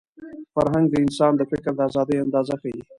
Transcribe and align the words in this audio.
فرهنګ 0.53 0.85
د 0.89 0.95
انسان 1.05 1.31
د 1.37 1.41
فکر 1.51 1.71
د 1.75 1.79
ازادۍ 1.87 2.17
اندازه 2.25 2.55
ښيي. 2.61 2.81